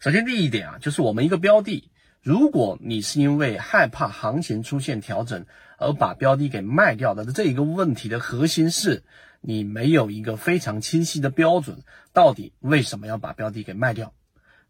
[0.00, 1.90] 首先第一点啊，就是我们一个标的，
[2.22, 5.44] 如果你是因为害怕行情出现调整
[5.76, 9.02] 而把标的给卖掉的，这一个问题的核心是
[9.42, 11.82] 你没有一个非常清晰的标准，
[12.14, 14.14] 到底为什么要把标的给卖掉？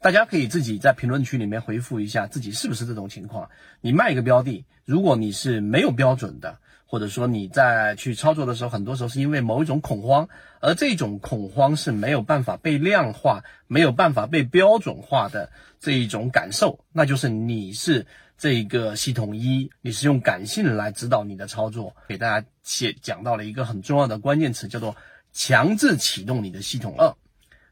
[0.00, 3.50] 大家可以自己在评论区里面回复一下自己是不是这种情况。
[3.80, 6.60] 你卖一个标的，如果你是没有标准的。
[6.86, 10.28] 或者说你在去操作的时候，很多时候是因为某一种恐慌，
[10.60, 15.50] 而这种恐慌是没有办法被量化、没有办法被标准化的
[15.80, 18.06] 这一种感受，那就是你是
[18.38, 21.96] 这个系统一，你是用感性来指导你的操作。
[22.08, 24.94] 给大家写讲到了一个很重要的关键词，叫做
[25.32, 27.14] 强制启动你的系统二。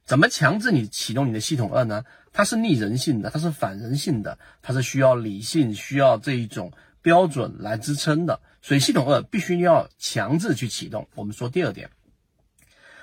[0.04, 2.04] 怎么强制你启动你的系统二呢？
[2.32, 8.40] 它是逆人性的，它是反人性的，它是需要理性、需要这一种标准来支撑的。
[8.64, 11.06] 所以系统二必须要强制去启动。
[11.14, 11.90] 我们说第二点，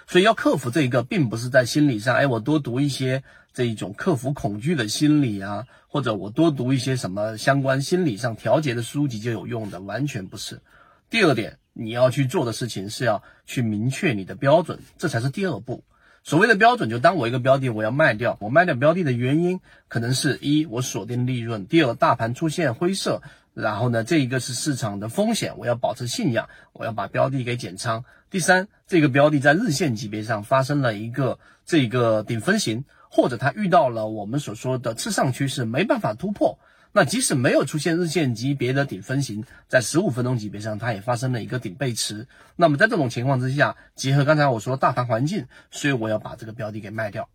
[0.07, 3.21] 所以要克服这一个，并不是在心理上，哎，我多读一些
[3.53, 10.63] 这一种克服恐惧的心理啊，或者我多读一些什么相关心理上调节的书籍就有用的，完全不是。
[11.11, 15.83] 第二点，你要去做的事情是要去明确你的标准，这才是第二步。
[16.23, 23.21] 所谓的标准，就当我一个标的我要卖掉，我卖掉标的的原因，可能是一我锁定利润，第二大盘出现灰色。
[23.53, 28.05] 然后呢，这一个是市场的风险，我要保持信仰，我要把标的给减仓。
[28.29, 36.59] 第三，这个标的在日线级别上发生了一个这个顶分型，或者它遇到了我们所说的次上趋势，没办法突破。
[36.93, 42.27] 那即使没有出现日线级别的顶分型，在十五分钟级别上，它也发生了一个顶背驰。
[42.55, 47.29] 那么在这种情况之下，结合刚才我说大盘环境，所以我要把这个标的给卖掉。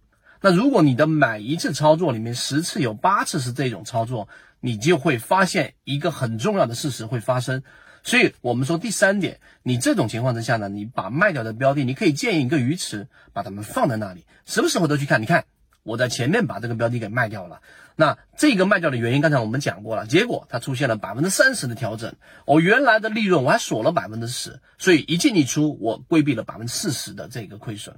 [0.47, 4.28] 那如果你的每一次操作里面十次有八次是这种操作，
[4.61, 7.64] 你就会发现一个很重要的事实会发生。
[8.05, 15.20] 所以我们说第三点，你这种情况之下呢，你把卖掉的标的，你可以建一个鱼池，把它们放在那里，什么时候都去看。
[15.20, 15.47] 你看
[15.83, 17.61] 我在前面把这个标的给卖掉了，
[17.97, 27.96] 那这个卖掉的原因，刚才我们讲过了，结果它出现了百分之三十的调整，我原来的利润我还锁了百分之十，所以一进一出我规避了百分之四十的这个亏损。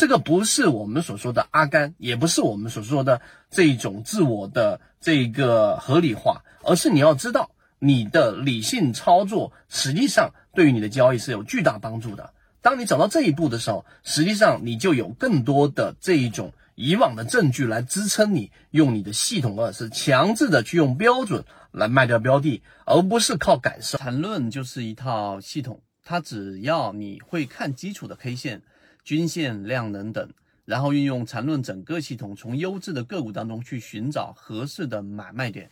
[0.00, 12.32] 这个不是我们所说的阿甘，也不是我们所说的这一种自我的这个合理化，而是你要知道，你的理性操作实际上对于你的交易是有巨大帮助的。
[12.62, 23.98] 当你走到这一步的时候，实际上你就有更多的这一种以往的证据来支撑你用你的系统二是强制的去用标准来卖掉标的，而不是靠感受。
[23.98, 28.62] 缠论就是一套系统，它只要你会看基础的 K 线。
[29.04, 30.28] 均线、量能等，
[30.64, 35.70] 然后运用缠论整个系统，从优质的个股当中去寻找合适的买卖点。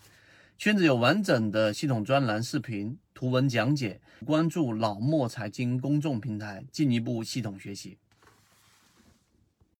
[0.57, 7.97] 圈子有完整的系统专栏、视频、图文讲解，关注老莫财经公众平台，进一步系统学习。